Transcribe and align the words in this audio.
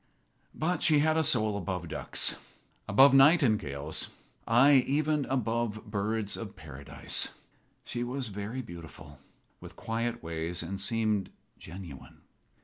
But 0.55 0.81
she 0.81 0.97
had 0.97 1.15
a 1.15 1.23
soul 1.23 1.55
above 1.55 1.87
ducks 1.89 2.35
above 2.89 3.13
nightingales; 3.13 4.07
aye, 4.47 4.83
even 4.87 5.25
above 5.25 5.85
birds 5.85 6.35
of 6.35 6.55
paradise. 6.55 7.29
She 7.83 8.03
was 8.03 8.29
very 8.29 8.63
beautiful, 8.63 9.19
with 9.59 9.75
quiet 9.75 10.23
ways, 10.23 10.63
and 10.63 10.81
seemed 10.81 11.29
genuine. 11.59 12.21